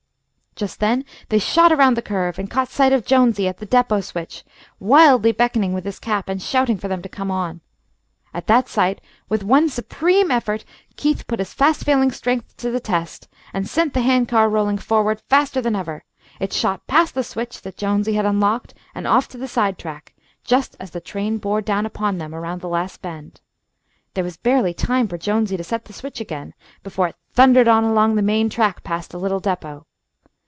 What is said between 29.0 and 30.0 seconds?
the little depot.